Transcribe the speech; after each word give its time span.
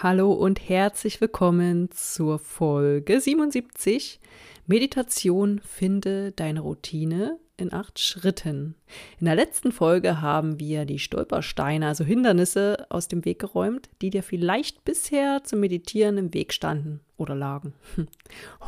Hallo 0.00 0.32
und 0.32 0.68
herzlich 0.68 1.20
willkommen 1.20 1.90
zur 1.90 2.38
Folge 2.38 3.20
77 3.20 4.20
Meditation 4.68 5.60
Finde 5.64 6.30
deine 6.30 6.60
Routine 6.60 7.40
in 7.56 7.72
acht 7.72 7.98
Schritten. 7.98 8.76
In 9.18 9.24
der 9.24 9.34
letzten 9.34 9.72
Folge 9.72 10.20
haben 10.20 10.60
wir 10.60 10.84
die 10.84 11.00
Stolpersteine, 11.00 11.88
also 11.88 12.04
Hindernisse, 12.04 12.86
aus 12.90 13.08
dem 13.08 13.24
Weg 13.24 13.40
geräumt, 13.40 13.90
die 14.00 14.10
dir 14.10 14.22
vielleicht 14.22 14.84
bisher 14.84 15.42
zum 15.42 15.58
Meditieren 15.58 16.16
im 16.16 16.32
Weg 16.32 16.52
standen 16.52 17.00
oder 17.16 17.34
lagen. 17.34 17.72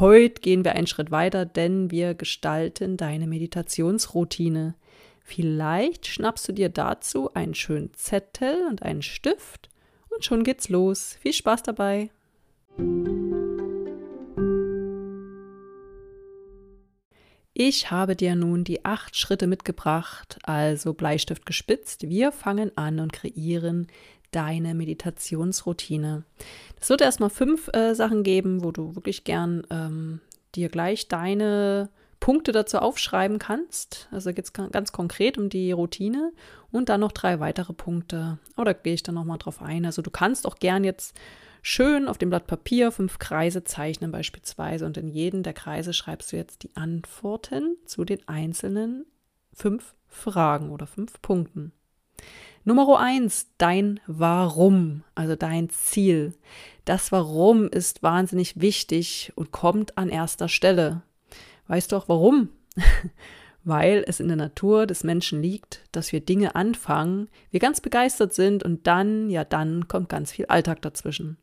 Heute 0.00 0.40
gehen 0.40 0.64
wir 0.64 0.72
einen 0.72 0.88
Schritt 0.88 1.12
weiter, 1.12 1.46
denn 1.46 1.92
wir 1.92 2.14
gestalten 2.14 2.96
deine 2.96 3.28
Meditationsroutine. 3.28 4.74
Vielleicht 5.22 6.08
schnappst 6.08 6.48
du 6.48 6.52
dir 6.52 6.70
dazu 6.70 7.32
einen 7.34 7.54
schönen 7.54 7.94
Zettel 7.94 8.66
und 8.68 8.82
einen 8.82 9.02
Stift 9.02 9.69
und 10.10 10.24
schon 10.24 10.44
geht's 10.44 10.68
los. 10.68 11.16
Viel 11.20 11.32
Spaß 11.32 11.62
dabei! 11.62 12.10
Ich 17.52 17.90
habe 17.90 18.16
dir 18.16 18.36
nun 18.36 18.64
die 18.64 18.84
acht 18.86 19.16
Schritte 19.16 19.46
mitgebracht, 19.46 20.38
also 20.44 20.94
Bleistift 20.94 21.44
gespitzt. 21.44 22.08
Wir 22.08 22.32
fangen 22.32 22.76
an 22.76 23.00
und 23.00 23.12
kreieren 23.12 23.88
deine 24.30 24.74
Meditationsroutine. 24.74 26.24
Es 26.80 26.88
wird 26.88 27.02
erstmal 27.02 27.28
fünf 27.28 27.68
äh, 27.74 27.94
Sachen 27.94 28.22
geben, 28.22 28.64
wo 28.64 28.72
du 28.72 28.94
wirklich 28.94 29.24
gern 29.24 29.66
ähm, 29.70 30.20
dir 30.54 30.68
gleich 30.68 31.08
deine 31.08 31.90
Punkte 32.20 32.52
dazu 32.52 32.78
aufschreiben 32.78 33.38
kannst. 33.38 34.08
Also 34.12 34.32
geht 34.32 34.44
es 34.44 34.52
ganz 34.52 34.92
konkret 34.92 35.38
um 35.38 35.48
die 35.48 35.72
Routine 35.72 36.32
und 36.70 36.90
dann 36.90 37.00
noch 37.00 37.12
drei 37.12 37.40
weitere 37.40 37.72
Punkte. 37.72 38.38
Oder 38.56 38.74
gehe 38.74 38.94
ich 38.94 39.02
dann 39.02 39.14
nochmal 39.14 39.38
drauf 39.38 39.62
ein. 39.62 39.86
Also 39.86 40.02
du 40.02 40.10
kannst 40.10 40.46
auch 40.46 40.56
gern 40.56 40.84
jetzt 40.84 41.16
schön 41.62 42.08
auf 42.08 42.18
dem 42.18 42.30
Blatt 42.30 42.46
Papier 42.46 42.92
fünf 42.92 43.18
Kreise 43.18 43.64
zeichnen 43.64 44.12
beispielsweise 44.12 44.86
und 44.86 44.96
in 44.96 45.08
jeden 45.08 45.42
der 45.42 45.54
Kreise 45.54 45.92
schreibst 45.92 46.32
du 46.32 46.36
jetzt 46.36 46.62
die 46.62 46.76
Antworten 46.76 47.76
zu 47.86 48.04
den 48.04 48.26
einzelnen 48.28 49.06
fünf 49.52 49.94
Fragen 50.06 50.70
oder 50.70 50.86
fünf 50.86 51.20
Punkten. 51.22 51.72
Nummer 52.64 53.00
eins, 53.00 53.48
dein 53.56 54.00
Warum, 54.06 55.02
also 55.14 55.34
dein 55.34 55.70
Ziel. 55.70 56.34
Das 56.84 57.10
Warum 57.12 57.68
ist 57.68 58.02
wahnsinnig 58.02 58.60
wichtig 58.60 59.32
und 59.34 59.50
kommt 59.50 59.96
an 59.96 60.10
erster 60.10 60.48
Stelle. 60.48 61.02
Weißt 61.70 61.92
du 61.92 61.96
auch 61.96 62.08
warum? 62.08 62.48
Weil 63.62 64.02
es 64.04 64.18
in 64.18 64.26
der 64.26 64.36
Natur 64.36 64.88
des 64.88 65.04
Menschen 65.04 65.40
liegt, 65.40 65.84
dass 65.92 66.12
wir 66.12 66.18
Dinge 66.18 66.56
anfangen, 66.56 67.28
wir 67.52 67.60
ganz 67.60 67.80
begeistert 67.80 68.34
sind 68.34 68.64
und 68.64 68.88
dann, 68.88 69.30
ja 69.30 69.44
dann 69.44 69.86
kommt 69.86 70.08
ganz 70.08 70.32
viel 70.32 70.46
Alltag 70.46 70.82
dazwischen. 70.82 71.36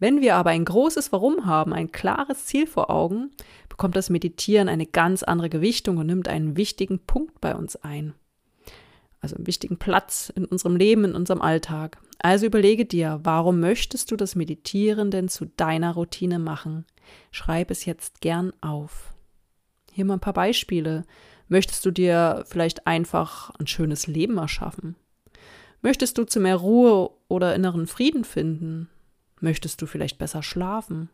Wenn 0.00 0.20
wir 0.20 0.34
aber 0.34 0.50
ein 0.50 0.64
großes 0.64 1.12
Warum 1.12 1.46
haben, 1.46 1.72
ein 1.72 1.92
klares 1.92 2.46
Ziel 2.46 2.66
vor 2.66 2.90
Augen, 2.90 3.30
bekommt 3.68 3.94
das 3.94 4.10
Meditieren 4.10 4.68
eine 4.68 4.84
ganz 4.84 5.22
andere 5.22 5.48
Gewichtung 5.48 5.98
und 5.98 6.06
nimmt 6.06 6.26
einen 6.26 6.56
wichtigen 6.56 6.98
Punkt 6.98 7.40
bei 7.40 7.54
uns 7.54 7.76
ein. 7.76 8.14
Also 9.20 9.36
einen 9.36 9.46
wichtigen 9.46 9.78
Platz 9.78 10.32
in 10.34 10.44
unserem 10.44 10.74
Leben, 10.74 11.04
in 11.04 11.14
unserem 11.14 11.40
Alltag. 11.40 11.98
Also 12.18 12.46
überlege 12.46 12.84
dir, 12.84 13.20
warum 13.22 13.60
möchtest 13.60 14.10
du 14.10 14.16
das 14.16 14.34
Meditieren 14.34 15.12
denn 15.12 15.28
zu 15.28 15.44
deiner 15.44 15.92
Routine 15.92 16.40
machen? 16.40 16.84
Schreib 17.30 17.70
es 17.70 17.84
jetzt 17.84 18.20
gern 18.20 18.52
auf. 18.60 19.14
Hier 19.98 20.04
mal 20.04 20.14
ein 20.14 20.20
paar 20.20 20.32
Beispiele. 20.32 21.02
Möchtest 21.48 21.84
du 21.84 21.90
dir 21.90 22.44
vielleicht 22.46 22.86
einfach 22.86 23.50
ein 23.58 23.66
schönes 23.66 24.06
Leben 24.06 24.38
erschaffen? 24.38 24.94
Möchtest 25.82 26.18
du 26.18 26.24
zu 26.24 26.38
mehr 26.38 26.54
Ruhe 26.54 27.10
oder 27.26 27.56
inneren 27.56 27.88
Frieden 27.88 28.22
finden? 28.22 28.88
Möchtest 29.40 29.82
du 29.82 29.86
vielleicht 29.86 30.16
besser 30.16 30.44
schlafen? 30.44 31.10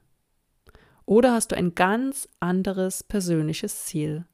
Oder 1.06 1.32
hast 1.32 1.52
du 1.52 1.56
ein 1.56 1.74
ganz 1.74 2.28
anderes 2.40 3.02
persönliches 3.02 3.86
Ziel? 3.86 4.26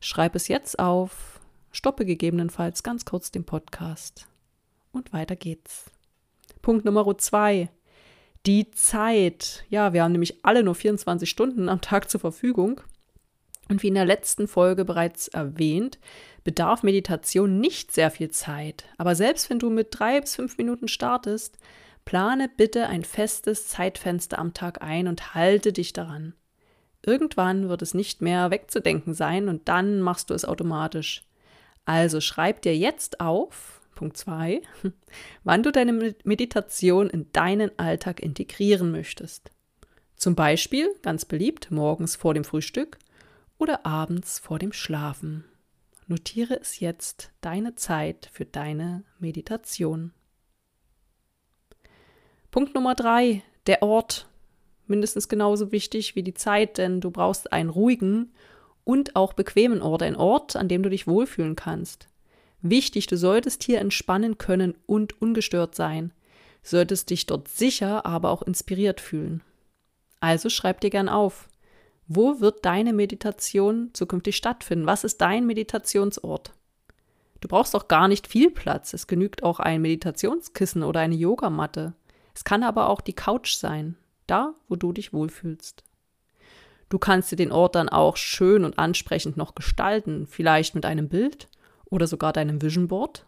Schreib 0.00 0.34
es 0.36 0.48
jetzt 0.48 0.78
auf, 0.78 1.38
stoppe 1.70 2.06
gegebenenfalls 2.06 2.82
ganz 2.82 3.04
kurz 3.04 3.30
den 3.30 3.44
Podcast 3.44 4.26
und 4.90 5.12
weiter 5.12 5.36
geht's. 5.36 5.90
Punkt 6.62 6.86
Nummer 6.86 7.18
zwei. 7.18 7.68
Die 8.46 8.70
Zeit. 8.70 9.66
Ja, 9.68 9.92
wir 9.92 10.02
haben 10.02 10.12
nämlich 10.12 10.46
alle 10.46 10.62
nur 10.62 10.76
24 10.76 11.28
Stunden 11.28 11.68
am 11.68 11.82
Tag 11.82 12.08
zur 12.08 12.20
Verfügung. 12.20 12.80
Und 13.68 13.82
wie 13.82 13.88
in 13.88 13.94
der 13.94 14.06
letzten 14.06 14.48
Folge 14.48 14.84
bereits 14.84 15.28
erwähnt, 15.28 15.98
bedarf 16.44 16.82
Meditation 16.82 17.60
nicht 17.60 17.92
sehr 17.92 18.10
viel 18.10 18.30
Zeit. 18.30 18.84
Aber 18.96 19.14
selbst 19.14 19.50
wenn 19.50 19.58
du 19.58 19.68
mit 19.68 19.88
drei 19.90 20.20
bis 20.20 20.36
fünf 20.36 20.56
Minuten 20.56 20.88
startest, 20.88 21.58
plane 22.06 22.48
bitte 22.48 22.86
ein 22.86 23.04
festes 23.04 23.68
Zeitfenster 23.68 24.38
am 24.38 24.54
Tag 24.54 24.80
ein 24.82 25.08
und 25.08 25.34
halte 25.34 25.72
dich 25.72 25.92
daran. 25.92 26.34
Irgendwann 27.04 27.68
wird 27.68 27.82
es 27.82 27.94
nicht 27.94 28.22
mehr 28.22 28.50
wegzudenken 28.50 29.14
sein 29.14 29.48
und 29.48 29.68
dann 29.68 30.00
machst 30.00 30.30
du 30.30 30.34
es 30.34 30.44
automatisch. 30.44 31.22
Also 31.84 32.20
schreib 32.20 32.62
dir 32.62 32.76
jetzt 32.76 33.20
auf, 33.20 33.80
Punkt 33.94 34.16
2, 34.16 34.62
wann 35.44 35.62
du 35.62 35.70
deine 35.70 36.14
Meditation 36.24 37.10
in 37.10 37.30
deinen 37.32 37.78
Alltag 37.78 38.20
integrieren 38.20 38.90
möchtest. 38.90 39.50
Zum 40.16 40.34
Beispiel, 40.34 40.88
ganz 41.02 41.24
beliebt, 41.24 41.70
morgens 41.70 42.16
vor 42.16 42.34
dem 42.34 42.44
Frühstück 42.44 42.98
oder 43.58 43.84
abends 43.84 44.38
vor 44.38 44.58
dem 44.58 44.72
Schlafen. 44.72 45.44
Notiere 46.06 46.58
es 46.58 46.80
jetzt, 46.80 47.32
deine 47.40 47.74
Zeit 47.74 48.30
für 48.32 48.46
deine 48.46 49.04
Meditation. 49.18 50.12
Punkt 52.50 52.74
Nummer 52.74 52.94
drei, 52.94 53.42
der 53.66 53.82
Ort. 53.82 54.26
Mindestens 54.86 55.28
genauso 55.28 55.70
wichtig 55.70 56.16
wie 56.16 56.22
die 56.22 56.32
Zeit, 56.32 56.78
denn 56.78 57.02
du 57.02 57.10
brauchst 57.10 57.52
einen 57.52 57.68
ruhigen 57.68 58.32
und 58.84 59.16
auch 59.16 59.34
bequemen 59.34 59.82
Ort, 59.82 60.02
ein 60.02 60.16
Ort, 60.16 60.56
an 60.56 60.66
dem 60.66 60.82
du 60.82 60.88
dich 60.88 61.06
wohlfühlen 61.06 61.56
kannst. 61.56 62.08
Wichtig, 62.62 63.06
du 63.06 63.18
solltest 63.18 63.62
hier 63.62 63.80
entspannen 63.80 64.38
können 64.38 64.74
und 64.86 65.20
ungestört 65.20 65.74
sein. 65.74 66.12
Solltest 66.62 67.10
dich 67.10 67.26
dort 67.26 67.48
sicher, 67.48 68.06
aber 68.06 68.30
auch 68.30 68.42
inspiriert 68.42 69.02
fühlen. 69.02 69.42
Also 70.20 70.48
schreib 70.48 70.80
dir 70.80 70.90
gern 70.90 71.10
auf. 71.10 71.50
Wo 72.10 72.40
wird 72.40 72.64
deine 72.64 72.94
Meditation 72.94 73.90
zukünftig 73.92 74.34
stattfinden? 74.34 74.86
Was 74.86 75.04
ist 75.04 75.20
dein 75.20 75.46
Meditationsort? 75.46 76.52
Du 77.42 77.48
brauchst 77.48 77.76
auch 77.76 77.86
gar 77.86 78.08
nicht 78.08 78.26
viel 78.26 78.50
Platz. 78.50 78.94
Es 78.94 79.06
genügt 79.06 79.42
auch 79.42 79.60
ein 79.60 79.82
Meditationskissen 79.82 80.82
oder 80.82 81.00
eine 81.00 81.14
Yogamatte. 81.14 81.92
Es 82.34 82.44
kann 82.44 82.62
aber 82.62 82.88
auch 82.88 83.02
die 83.02 83.12
Couch 83.12 83.52
sein, 83.52 83.94
da, 84.26 84.54
wo 84.68 84.76
du 84.76 84.92
dich 84.92 85.12
wohlfühlst. 85.12 85.84
Du 86.88 86.98
kannst 86.98 87.30
dir 87.30 87.36
den 87.36 87.52
Ort 87.52 87.74
dann 87.74 87.90
auch 87.90 88.16
schön 88.16 88.64
und 88.64 88.78
ansprechend 88.78 89.36
noch 89.36 89.54
gestalten, 89.54 90.26
vielleicht 90.26 90.74
mit 90.74 90.86
einem 90.86 91.10
Bild 91.10 91.48
oder 91.84 92.06
sogar 92.06 92.32
deinem 92.32 92.62
Vision 92.62 92.88
Board. 92.88 93.26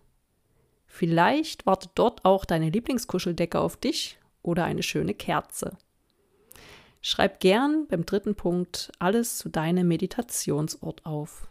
Vielleicht 0.87 1.67
wartet 1.67 1.91
dort 1.97 2.25
auch 2.25 2.47
deine 2.47 2.71
Lieblingskuscheldecke 2.71 3.61
auf 3.61 3.76
dich 3.76 4.19
oder 4.43 4.65
eine 4.65 4.83
schöne 4.83 5.12
Kerze. 5.12 5.76
Schreib 7.02 7.41
gern 7.41 7.87
beim 7.87 8.05
dritten 8.05 8.35
Punkt 8.35 8.93
alles 8.99 9.38
zu 9.38 9.49
deinem 9.49 9.88
Meditationsort 9.88 11.06
auf. 11.06 11.49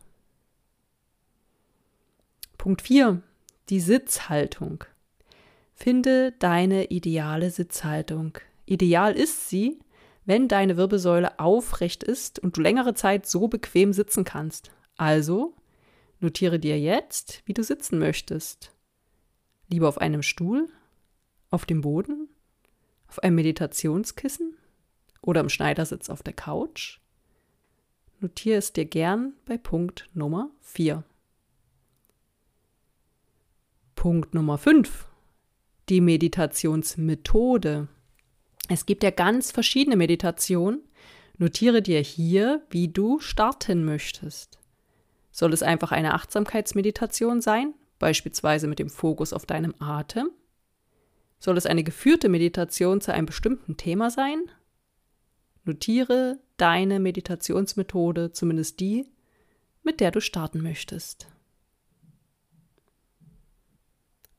Punkt 2.57 2.83
4. 2.83 3.23
Die 3.69 3.79
Sitzhaltung. 3.79 4.83
Finde 5.73 6.33
deine 6.33 6.85
ideale 6.85 7.49
Sitzhaltung. 7.49 8.37
Ideal 8.65 9.15
ist 9.15 9.49
sie, 9.49 9.79
wenn 10.25 10.47
deine 10.47 10.77
Wirbelsäule 10.77 11.39
aufrecht 11.39 12.03
ist 12.03 12.37
und 12.37 12.55
du 12.55 12.61
längere 12.61 12.93
Zeit 12.93 13.25
so 13.25 13.47
bequem 13.47 13.93
sitzen 13.93 14.25
kannst. 14.25 14.69
Also 14.97 15.55
notiere 16.19 16.59
dir 16.59 16.79
jetzt, 16.79 17.41
wie 17.45 17.53
du 17.55 17.63
sitzen 17.63 17.97
möchtest. 17.97 18.71
Lieber 19.69 19.87
auf 19.87 19.97
einem 19.97 20.21
Stuhl, 20.21 20.67
auf 21.49 21.65
dem 21.65 21.81
Boden, 21.81 22.29
auf 23.07 23.23
einem 23.23 23.35
Meditationskissen 23.35 24.58
oder 25.21 25.41
im 25.41 25.49
Schneidersitz 25.49 26.09
auf 26.09 26.23
der 26.23 26.33
Couch? 26.33 26.99
Notiere 28.19 28.57
es 28.57 28.73
dir 28.73 28.85
gern 28.85 29.33
bei 29.45 29.57
Punkt 29.57 30.09
Nummer 30.13 30.49
4. 30.61 31.03
Punkt 33.95 34.33
Nummer 34.33 34.57
5. 34.57 35.07
Die 35.89 36.01
Meditationsmethode. 36.01 37.87
Es 38.67 38.85
gibt 38.85 39.03
ja 39.03 39.11
ganz 39.11 39.51
verschiedene 39.51 39.95
Meditationen. 39.95 40.81
Notiere 41.37 41.81
dir 41.81 42.01
hier, 42.01 42.61
wie 42.69 42.89
du 42.89 43.19
starten 43.19 43.85
möchtest. 43.85 44.59
Soll 45.31 45.53
es 45.53 45.63
einfach 45.63 45.91
eine 45.93 46.13
Achtsamkeitsmeditation 46.13 47.39
sein, 47.39 47.73
beispielsweise 47.97 48.67
mit 48.67 48.79
dem 48.79 48.89
Fokus 48.89 49.31
auf 49.31 49.45
deinem 49.45 49.73
Atem? 49.79 50.29
Soll 51.39 51.57
es 51.57 51.65
eine 51.65 51.83
geführte 51.83 52.27
Meditation 52.27 52.99
zu 52.99 53.13
einem 53.13 53.25
bestimmten 53.25 53.77
Thema 53.77 54.11
sein? 54.11 54.43
Notiere 55.63 56.39
deine 56.57 56.99
Meditationsmethode, 56.99 58.31
zumindest 58.31 58.79
die, 58.79 59.05
mit 59.83 59.99
der 59.99 60.11
du 60.11 60.21
starten 60.21 60.61
möchtest. 60.61 61.27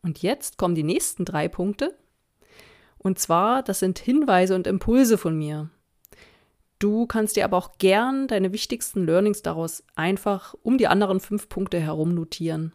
Und 0.03 0.23
jetzt 0.23 0.59
kommen 0.59 0.75
die 0.75 0.83
nächsten 0.83 1.25
drei 1.25 1.49
Punkte. 1.49 1.97
Und 2.99 3.19
zwar, 3.19 3.63
das 3.63 3.79
sind 3.79 3.99
Hinweise 3.99 4.55
und 4.55 4.67
Impulse 4.67 5.19
von 5.19 5.37
mir. 5.37 5.71
Du 6.79 7.07
kannst 7.07 7.37
dir 7.37 7.45
aber 7.45 7.59
auch 7.59 7.77
gern 7.77 8.27
deine 8.27 8.53
wichtigsten 8.53 9.05
Learnings 9.05 9.43
daraus 9.43 9.85
einfach 9.95 10.55
um 10.63 10.79
die 10.79 10.87
anderen 10.87 11.21
fünf 11.21 11.49
Punkte 11.49 11.79
herum 11.79 12.15
notieren. 12.15 12.73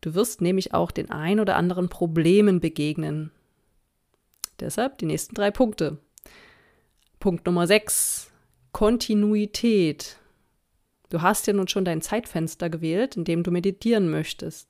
Du 0.00 0.14
wirst 0.14 0.40
nämlich 0.40 0.74
auch 0.74 0.90
den 0.90 1.10
ein 1.10 1.38
oder 1.38 1.56
anderen 1.56 1.88
Problemen 1.88 2.60
begegnen. 2.60 3.30
Deshalb 4.60 4.98
die 4.98 5.06
nächsten 5.06 5.34
drei 5.34 5.50
Punkte. 5.50 5.98
Punkt 7.22 7.46
Nummer 7.46 7.68
sechs: 7.68 8.32
Kontinuität. 8.72 10.16
Du 11.08 11.22
hast 11.22 11.46
ja 11.46 11.52
nun 11.52 11.68
schon 11.68 11.84
dein 11.84 12.02
Zeitfenster 12.02 12.68
gewählt, 12.68 13.16
in 13.16 13.22
dem 13.22 13.44
du 13.44 13.52
meditieren 13.52 14.10
möchtest. 14.10 14.68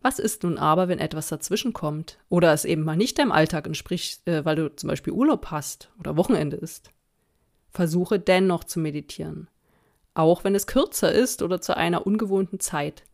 Was 0.00 0.18
ist 0.18 0.42
nun 0.42 0.56
aber, 0.56 0.88
wenn 0.88 0.98
etwas 0.98 1.28
dazwischen 1.28 1.74
kommt 1.74 2.16
oder 2.30 2.54
es 2.54 2.64
eben 2.64 2.82
mal 2.82 2.96
nicht 2.96 3.18
deinem 3.18 3.30
Alltag 3.30 3.66
entspricht, 3.66 4.26
äh, 4.26 4.42
weil 4.46 4.56
du 4.56 4.74
zum 4.74 4.88
Beispiel 4.88 5.12
Urlaub 5.12 5.50
hast 5.50 5.90
oder 6.00 6.16
Wochenende 6.16 6.56
ist? 6.56 6.88
Versuche 7.68 8.18
dennoch 8.18 8.64
zu 8.64 8.80
meditieren, 8.80 9.50
auch 10.14 10.44
wenn 10.44 10.54
es 10.54 10.66
kürzer 10.66 11.12
ist 11.12 11.42
oder 11.42 11.60
zu 11.60 11.76
einer 11.76 12.06
ungewohnten 12.06 12.58
Zeit. 12.58 13.04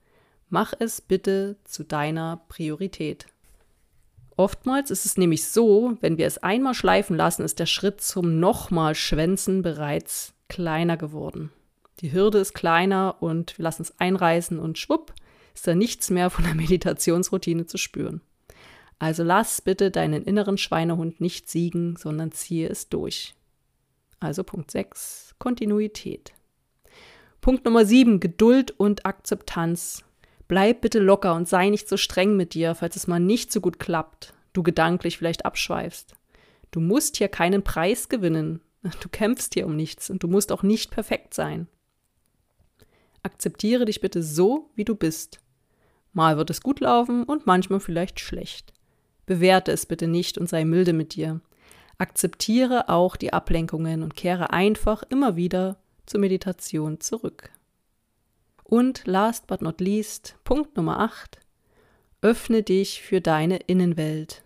Mach 0.51 0.73
es 0.79 1.01
bitte 1.01 1.57
zu 1.65 1.83
deiner 1.83 2.45
Priorität. 2.47 3.27
Oftmals 4.39 4.93
ist 4.93 5.05
es 5.05 5.17
nämlich 5.17 5.45
so, 5.49 5.97
wenn 6.01 6.17
wir 6.17 6.25
es 6.25 6.39
einmal 6.39 6.73
schleifen 6.73 7.17
lassen, 7.17 7.43
ist 7.43 7.59
der 7.59 7.67
Schritt 7.67 8.01
zum 8.01 8.39
nochmal 8.39 8.95
Schwänzen 8.95 9.63
bereits 9.63 10.33
kleiner 10.49 10.97
geworden. 10.97 11.51
Die 11.99 12.13
Hürde 12.13 12.39
ist 12.39 12.55
kleiner 12.55 13.17
und 13.19 13.59
wir 13.59 13.65
lassen 13.65 13.83
es 13.83 13.99
einreißen 13.99 14.61
und 14.61 14.79
schwupp, 14.79 15.13
ist 15.57 15.67
da 15.67 15.75
nichts 15.75 16.09
mehr 16.11 16.31
von 16.31 16.45
der 16.45 16.55
Meditationsroutine 16.55 17.67
zu 17.67 17.79
spüren. 17.79 18.21
Also 19.01 19.25
lass 19.25 19.61
bitte 19.61 19.91
deinen 19.91 20.23
inneren 20.23 20.57
Schweinehund 20.57 21.21
nicht 21.21 21.49
siegen, 21.49 21.97
sondern 21.97 22.31
ziehe 22.31 22.69
es 22.69 22.89
durch. 22.89 23.35
Also 24.21 24.45
Punkt 24.45 24.71
6, 24.71 25.35
Kontinuität. 25.41 26.33
Punkt 27.41 27.65
Nummer 27.65 27.85
7, 27.85 28.21
Geduld 28.21 28.71
und 28.71 29.05
Akzeptanz. 29.05 30.05
Bleib 30.49 30.81
bitte 30.81 30.99
locker 30.99 31.35
und 31.35 31.47
sei 31.47 31.69
nicht 31.69 31.89
so 31.89 31.99
streng 31.99 32.37
mit 32.37 32.55
dir, 32.55 32.75
falls 32.75 32.97
es 32.97 33.07
mal 33.07 33.21
nicht 33.21 33.53
so 33.53 33.61
gut 33.61 33.79
klappt, 33.79 34.33
du 34.55 34.63
gedanklich 34.63 35.19
vielleicht 35.19 35.45
abschweifst. 35.45 36.15
Du 36.71 36.81
musst 36.81 37.17
hier 37.17 37.29
keinen 37.29 37.63
Preis 37.63 38.09
gewinnen. 38.09 38.61
Du 39.03 39.09
kämpfst 39.09 39.55
hier 39.55 39.67
um 39.67 39.77
nichts 39.77 40.09
und 40.09 40.23
du 40.23 40.29
musst 40.29 40.53
auch 40.53 40.63
nicht 40.63 40.91
perfekt 40.91 41.35
sein. 41.35 41.67
Akzeptiere 43.23 43.85
dich 43.85 44.01
bitte 44.01 44.23
so, 44.23 44.71
wie 44.75 44.85
du 44.85 44.95
bist. 44.95 45.41
Mal 46.13 46.37
wird 46.37 46.51
es 46.51 46.63
gut 46.63 46.81
laufen 46.81 47.25
und 47.25 47.47
manchmal 47.47 47.81
vielleicht 47.81 48.21
schlecht. 48.21 48.73
Bewerte 49.27 49.73
es 49.73 49.85
bitte 49.85 50.07
nicht 50.07 50.39
und 50.39 50.49
sei 50.49 50.65
milde 50.65 50.93
mit 50.93 51.15
dir. 51.15 51.41
Akzeptiere 51.99 52.89
auch 52.89 53.17
die 53.17 53.33
Ablenkungen 53.33 54.03
und 54.03 54.15
kehre 54.15 54.51
einfach 54.51 55.03
immer 55.09 55.37
wieder 55.37 55.77
zur 56.07 56.21
Meditation 56.21 57.01
zurück. 57.01 57.51
Und 58.71 59.07
last 59.07 59.47
but 59.47 59.63
not 59.63 59.81
least, 59.81 60.37
Punkt 60.45 60.77
Nummer 60.77 61.01
8. 61.01 61.39
Öffne 62.21 62.63
dich 62.63 63.01
für 63.01 63.23
deine 63.23 63.57
Innenwelt. 63.67 64.45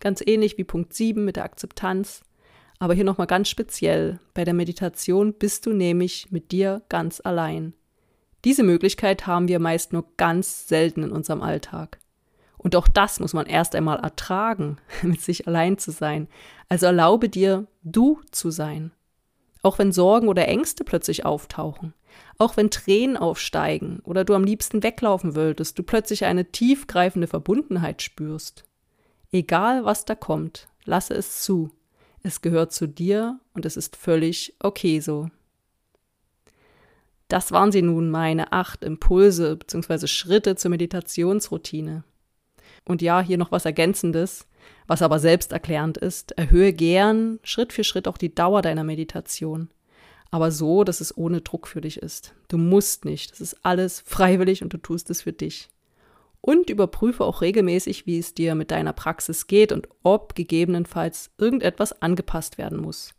Ganz 0.00 0.22
ähnlich 0.24 0.56
wie 0.56 0.64
Punkt 0.64 0.94
7 0.94 1.22
mit 1.22 1.36
der 1.36 1.44
Akzeptanz, 1.44 2.22
aber 2.78 2.94
hier 2.94 3.04
nochmal 3.04 3.26
ganz 3.26 3.50
speziell. 3.50 4.20
Bei 4.32 4.44
der 4.44 4.54
Meditation 4.54 5.34
bist 5.34 5.66
du 5.66 5.74
nämlich 5.74 6.32
mit 6.32 6.50
dir 6.50 6.80
ganz 6.88 7.20
allein. 7.22 7.74
Diese 8.46 8.62
Möglichkeit 8.62 9.26
haben 9.26 9.48
wir 9.48 9.58
meist 9.58 9.92
nur 9.92 10.06
ganz 10.16 10.66
selten 10.66 11.02
in 11.02 11.12
unserem 11.12 11.42
Alltag. 11.42 11.98
Und 12.56 12.74
auch 12.74 12.88
das 12.88 13.20
muss 13.20 13.34
man 13.34 13.44
erst 13.44 13.74
einmal 13.74 14.00
ertragen, 14.00 14.78
mit 15.02 15.20
sich 15.20 15.46
allein 15.46 15.76
zu 15.76 15.90
sein. 15.90 16.26
Also 16.70 16.86
erlaube 16.86 17.28
dir, 17.28 17.66
du 17.82 18.18
zu 18.30 18.50
sein. 18.50 18.92
Auch 19.62 19.78
wenn 19.78 19.92
Sorgen 19.92 20.28
oder 20.28 20.48
Ängste 20.48 20.84
plötzlich 20.84 21.24
auftauchen, 21.24 21.94
auch 22.38 22.56
wenn 22.56 22.70
Tränen 22.70 23.16
aufsteigen 23.16 24.00
oder 24.04 24.24
du 24.24 24.34
am 24.34 24.44
liebsten 24.44 24.82
weglaufen 24.82 25.36
würdest, 25.36 25.78
du 25.78 25.82
plötzlich 25.84 26.24
eine 26.24 26.50
tiefgreifende 26.50 27.28
Verbundenheit 27.28 28.02
spürst. 28.02 28.64
Egal 29.30 29.84
was 29.84 30.04
da 30.04 30.14
kommt, 30.14 30.68
lasse 30.84 31.14
es 31.14 31.42
zu. 31.42 31.70
Es 32.24 32.40
gehört 32.40 32.72
zu 32.72 32.86
dir 32.86 33.40
und 33.54 33.64
es 33.64 33.76
ist 33.76 33.96
völlig 33.96 34.54
okay 34.60 35.00
so. 35.00 35.30
Das 37.28 37.50
waren 37.50 37.72
sie 37.72 37.82
nun 37.82 38.10
meine 38.10 38.52
acht 38.52 38.84
Impulse 38.84 39.56
bzw. 39.56 40.06
Schritte 40.06 40.54
zur 40.56 40.70
Meditationsroutine. 40.70 42.04
Und 42.84 43.00
ja, 43.00 43.20
hier 43.20 43.38
noch 43.38 43.52
was 43.52 43.64
Ergänzendes, 43.64 44.46
was 44.86 45.02
aber 45.02 45.18
selbsterklärend 45.18 45.98
ist. 45.98 46.32
Erhöhe 46.32 46.72
gern 46.72 47.38
Schritt 47.42 47.72
für 47.72 47.84
Schritt 47.84 48.08
auch 48.08 48.18
die 48.18 48.34
Dauer 48.34 48.62
deiner 48.62 48.84
Meditation. 48.84 49.68
Aber 50.30 50.50
so, 50.50 50.82
dass 50.82 51.00
es 51.00 51.16
ohne 51.16 51.42
Druck 51.42 51.68
für 51.68 51.80
dich 51.80 51.98
ist. 51.98 52.34
Du 52.48 52.56
musst 52.56 53.04
nicht. 53.04 53.32
Das 53.32 53.40
ist 53.40 53.64
alles 53.64 54.00
freiwillig 54.00 54.62
und 54.62 54.72
du 54.72 54.78
tust 54.78 55.10
es 55.10 55.22
für 55.22 55.32
dich. 55.32 55.68
Und 56.40 56.70
überprüfe 56.70 57.24
auch 57.24 57.40
regelmäßig, 57.40 58.06
wie 58.06 58.18
es 58.18 58.34
dir 58.34 58.54
mit 58.54 58.70
deiner 58.70 58.92
Praxis 58.92 59.46
geht 59.46 59.70
und 59.70 59.88
ob 60.02 60.34
gegebenenfalls 60.34 61.30
irgendetwas 61.38 62.02
angepasst 62.02 62.58
werden 62.58 62.80
muss. 62.80 63.14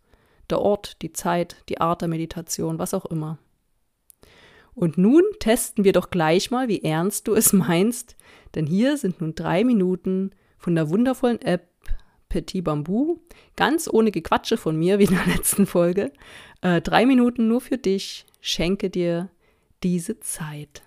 Der 0.50 0.60
Ort, 0.60 1.02
die 1.02 1.14
Zeit, 1.14 1.56
die 1.70 1.80
Art 1.80 2.02
der 2.02 2.10
Meditation, 2.10 2.80
was 2.80 2.94
auch 2.94 3.06
immer. 3.06 3.38
Und 4.76 4.98
nun 4.98 5.24
testen 5.40 5.84
wir 5.84 5.94
doch 5.94 6.10
gleich 6.10 6.52
mal, 6.52 6.68
wie 6.68 6.84
ernst 6.84 7.28
du 7.28 7.36
es 7.36 7.54
meinst, 7.54 8.16
denn 8.56 8.66
hier 8.66 8.98
sind 8.98 9.22
nun 9.22 9.36
drei 9.36 9.64
Minuten 9.64 10.32
von 10.64 10.76
der 10.76 10.90
wundervollen 10.90 11.42
App 11.42 11.68
Petit 12.30 12.64
Bambou, 12.64 13.20
ganz 13.58 13.90
ohne 13.92 14.12
Gequatsche 14.12 14.56
von 14.56 14.78
mir 14.78 14.98
wie 14.98 15.04
in 15.04 15.16
der 15.16 15.36
letzten 15.36 15.66
Folge. 15.66 16.14
Äh, 16.62 16.82
drei 16.82 17.06
Minuten 17.06 17.50
nur 17.50 17.60
für 17.60 17.78
dich, 17.78 18.26
schenke 18.40 18.90
dir 18.90 19.30
diese 19.84 20.22
Zeit. 20.22 20.82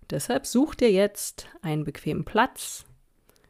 Und 0.00 0.12
deshalb 0.12 0.46
such 0.46 0.76
dir 0.76 0.90
jetzt 0.90 1.48
einen 1.62 1.82
bequemen 1.82 2.24
Platz, 2.24 2.84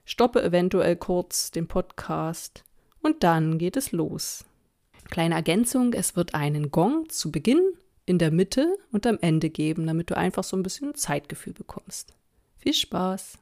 stoppe 0.06 0.42
eventuell 0.42 0.96
kurz 0.96 1.50
den 1.50 1.68
Podcast 1.68 2.64
und 3.02 3.22
dann 3.22 3.58
geht 3.58 3.76
es 3.76 3.92
los. 3.92 4.46
Kleine 5.10 5.34
Ergänzung, 5.34 5.92
es 5.92 6.16
wird 6.16 6.34
einen 6.34 6.70
Gong 6.70 7.10
zu 7.10 7.30
Beginn 7.30 7.60
in 8.06 8.18
der 8.18 8.30
Mitte 8.30 8.74
und 8.90 9.06
am 9.06 9.18
Ende 9.20 9.50
geben, 9.50 9.86
damit 9.86 10.10
du 10.10 10.16
einfach 10.16 10.44
so 10.44 10.56
ein 10.56 10.62
bisschen 10.62 10.94
Zeitgefühl 10.94 11.52
bekommst. 11.52 12.14
Viel 12.56 12.72
Spaß! 12.72 13.41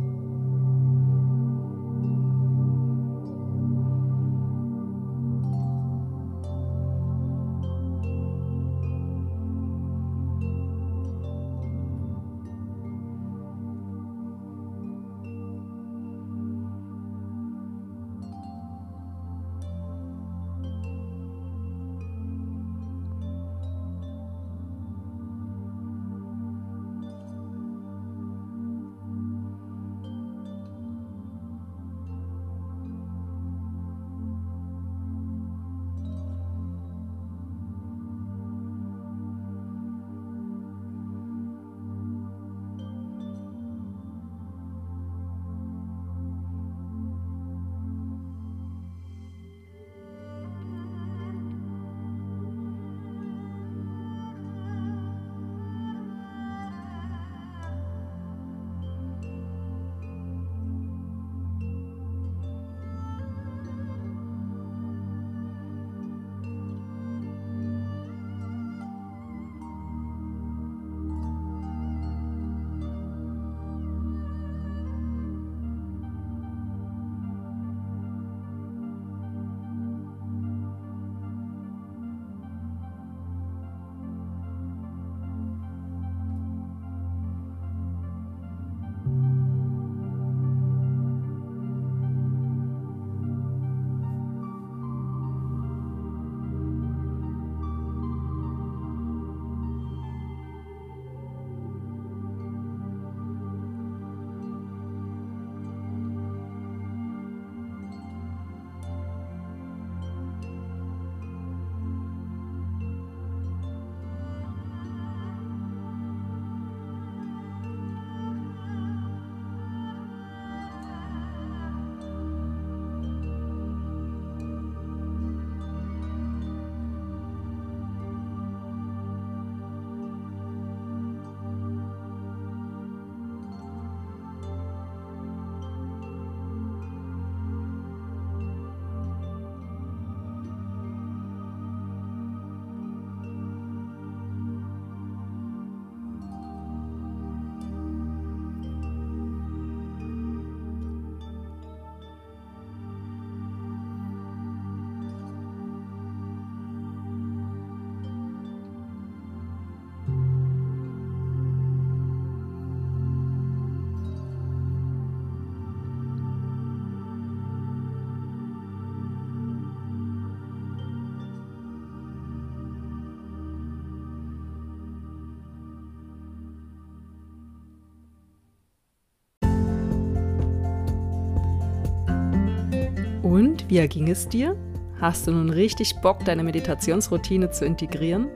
Und 183.31 183.69
wie 183.69 183.87
ging 183.87 184.09
es 184.09 184.27
dir? 184.27 184.57
Hast 184.99 185.25
du 185.25 185.31
nun 185.31 185.51
richtig 185.51 185.95
Bock, 186.01 186.25
deine 186.25 186.43
Meditationsroutine 186.43 187.49
zu 187.49 187.63
integrieren? 187.63 188.27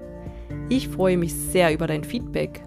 Ich 0.69 0.87
freue 0.87 1.17
mich 1.17 1.33
sehr 1.33 1.73
über 1.73 1.85
dein 1.85 2.05
Feedback. 2.05 2.63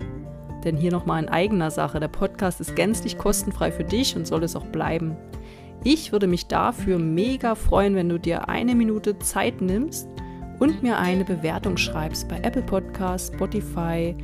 Denn 0.63 0.77
hier 0.77 0.93
nochmal 0.93 1.23
in 1.23 1.31
eigener 1.31 1.71
Sache, 1.71 2.01
der 2.01 2.09
Podcast 2.09 2.61
ist 2.61 2.77
gänzlich 2.77 3.17
kostenfrei 3.17 3.73
für 3.73 3.83
dich 3.83 4.15
und 4.15 4.27
soll 4.27 4.45
es 4.45 4.57
auch 4.57 4.67
bleiben. 4.67 5.17
Ich 5.85 6.13
würde 6.13 6.27
mich 6.27 6.49
dafür 6.49 6.99
mega 6.99 7.55
freuen, 7.55 7.95
wenn 7.95 8.11
du 8.11 8.19
dir 8.19 8.47
eine 8.51 8.75
Minute 8.75 9.19
Zeit 9.21 9.63
nimmst 9.63 10.07
und 10.59 10.83
mir 10.83 10.99
eine 10.99 11.25
Bewertung 11.25 11.79
schreibst 11.79 12.29
bei 12.29 12.41
Apple 12.41 12.61
Podcasts, 12.61 13.35
Spotify 13.35 14.15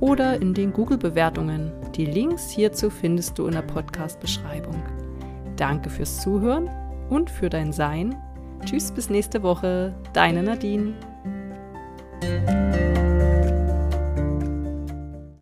oder 0.00 0.38
in 0.38 0.52
den 0.52 0.70
Google-Bewertungen. 0.70 1.72
Die 1.94 2.04
Links 2.04 2.50
hierzu 2.50 2.90
findest 2.90 3.38
du 3.38 3.46
in 3.46 3.54
der 3.54 3.62
Podcast-Beschreibung. 3.62 4.82
Danke 5.56 5.88
fürs 5.88 6.20
Zuhören 6.20 6.68
und 7.10 7.30
für 7.30 7.50
dein 7.50 7.72
Sein. 7.72 8.16
Tschüss 8.64 8.92
bis 8.92 9.10
nächste 9.10 9.42
Woche, 9.42 9.94
deine 10.12 10.42
Nadine. 10.42 10.94